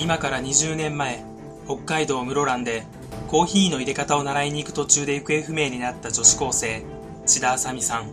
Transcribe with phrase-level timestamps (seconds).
[0.00, 1.24] 今から20年前、
[1.66, 2.84] 北海道室蘭で
[3.26, 6.84] コーヒーの入れ方を習いに行く途中で行方不明になった女子高生、
[7.26, 8.12] 千田あさみさん。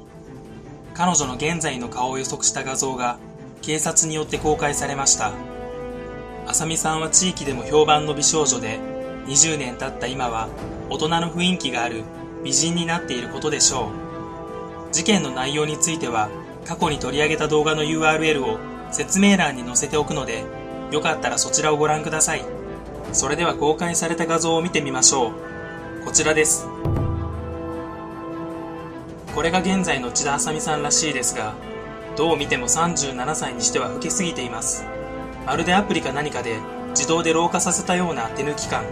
[0.96, 3.20] 彼女の現在の顔を予測した画像が
[3.62, 5.32] 警察によって公開されました。
[6.48, 8.80] あさみさんは地域でも評判の美少女で、
[9.28, 10.50] 20年経った今は
[10.90, 12.04] 大人の雰囲気がある
[12.44, 13.92] 美人になっていることでしょ
[14.90, 14.92] う。
[14.92, 16.30] 事件の内容については
[16.66, 18.58] 過去に取り上げた動画の URL を
[18.92, 22.46] 説明欄に載せておくので、よかったらそちらをご覧ください。
[23.14, 26.06] それでは公開された画像を見てみましょう。
[26.06, 26.68] こちらです。
[29.34, 31.54] これが現在の千田あさみさんらしいですが、
[32.16, 34.86] どう見ても37歳にしては老けすぎています。
[35.46, 36.58] まるでアプリか何かで
[36.92, 38.84] 自動で老化させたような手抜き感。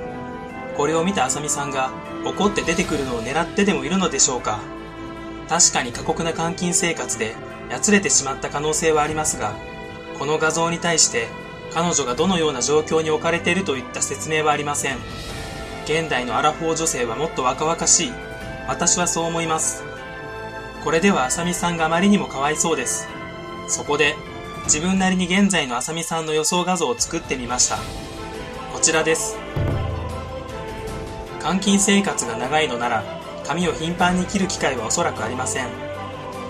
[0.76, 1.92] これを見たあさみさんが
[2.26, 4.60] 怒って出てくるのを狙ってでもいるのでしょうか。
[5.48, 7.36] 確かに過酷な監禁生活で
[7.70, 9.54] やつれてしまった可能性はありますが、
[10.20, 11.28] この画像に対して
[11.74, 14.98] 彼女がどのような状況に置かれているといった説明はありません。
[15.86, 18.12] 現代のアラフォー女性はもっと若々しい。
[18.68, 19.84] 私はそう思います。
[20.84, 23.08] これではあさみさんがあまりにもかわいそうです。
[23.68, 24.16] そこで、
[24.66, 27.78] 自分なりに現在のあさみさんの予想画像を作ってみました。
[28.72, 29.38] こちらです。
[31.42, 33.04] 監禁生活が長いのなら、
[33.46, 35.68] 髪を頻繁に切る機会はおそらくありません。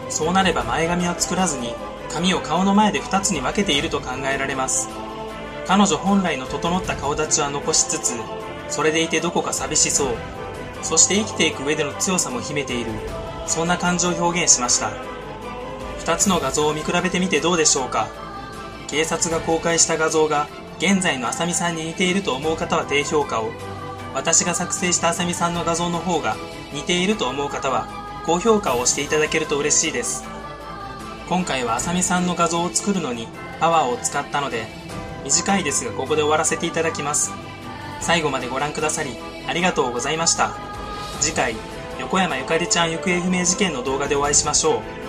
[0.09, 1.73] そうなれば前髪は作らずに、
[2.11, 5.02] 髪を顔の前で2つに分けていると考えられます。
[5.65, 8.13] 彼女本来の整った顔立ちは残しつつ、
[8.69, 10.15] それでいてどこか寂しそう。
[10.81, 12.91] そして生きていく上での強さも秘めている。
[13.47, 14.91] そんな感情を表現しました。
[15.99, 18.07] 2つの画像を見比べてみてどうでしょうか。
[18.87, 20.47] 警察が公開した画像が
[20.79, 23.51] 現在のあさみさんに似ていると思う方は低評価を。
[24.13, 26.35] 私が作成したあさみさんの画像の方が
[26.73, 27.87] 似ていると思う方は
[28.25, 30.25] 高評価を押していただけると嬉しいです。
[31.29, 33.27] 今回はあさみさんの画像を作るのに
[33.59, 34.67] パワーを使ったので
[35.23, 37.31] 短いですがここで終わらせていただきます。
[38.01, 39.11] 最後までご覧くださり
[39.47, 40.51] ありがとうございました。
[41.21, 41.55] 次回、
[41.99, 45.02] 横山ゆかりちゃん行方不明事件の動画でお会いしましょう。